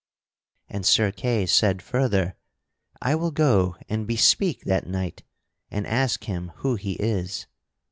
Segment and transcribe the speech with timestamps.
[0.67, 2.35] And Sir Kay said further:
[3.03, 5.21] "I will go and bespeak that knight
[5.69, 7.45] and ask him who he is."